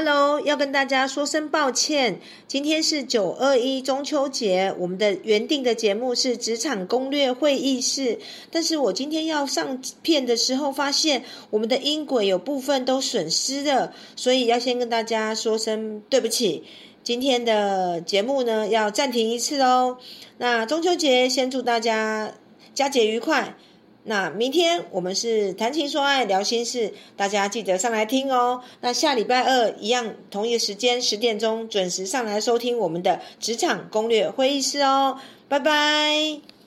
[0.00, 8.20] Hello，要跟大家说声抱歉，今天是九二一中秋节，我们的原定的节目是职场攻略会议室，
[8.52, 16.62] 但是我今天要上片的时候，发现我们的音轨有部分都损失了，所以要先跟大家说声对不起。
[17.02, 19.98] 今天的节目呢，要暂停一次哦。
[20.36, 22.34] 那中秋节先祝大家
[22.72, 23.56] 佳节愉快。
[24.04, 28.62] 那明天我们是谈情说爱聊心事，大家记得上来听哦。
[28.80, 35.18] 那下礼拜二一样，同一个时间十点钟准时上来收听我们的职场攻略会议室哦。
[35.48, 36.57] 拜拜。